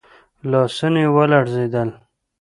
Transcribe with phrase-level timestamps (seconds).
[0.49, 1.89] لاسونه يې ولړزېدل.